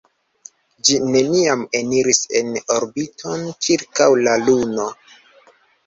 [0.89, 4.93] Ĝi neniam eniris en orbiton ĉirkaŭ la Luno.